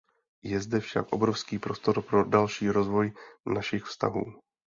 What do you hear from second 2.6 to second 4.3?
rozvoj našich vztahů.